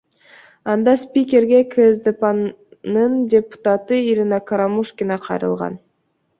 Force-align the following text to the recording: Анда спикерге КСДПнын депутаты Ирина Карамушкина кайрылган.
Анда 0.71 0.93
спикерге 1.01 1.59
КСДПнын 1.73 3.13
депутаты 3.35 3.95
Ирина 4.09 4.39
Карамушкина 4.49 5.17
кайрылган. 5.25 5.73